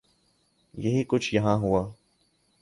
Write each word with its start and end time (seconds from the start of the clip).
یہی 0.73 1.03
کچھ 1.07 1.35
یہاں 1.35 1.57
ہوا۔ 1.57 1.91